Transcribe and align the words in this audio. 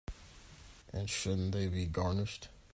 And 0.91 1.07
shouldn't 1.11 1.51
they 1.51 1.67
be 1.67 1.85
garnished? 1.85 2.47